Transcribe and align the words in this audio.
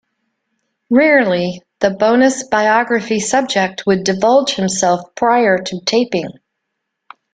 Rarely, 0.89 1.61
the 1.77 1.91
Bonus 1.91 2.41
Biography 2.47 3.19
subject 3.19 3.85
would 3.85 4.03
divulge 4.03 4.55
himself 4.55 5.01
prior 5.13 5.59
to 5.59 5.79
taping. 5.85 6.31